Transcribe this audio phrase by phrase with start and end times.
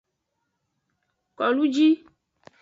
[1.37, 1.87] Koluji.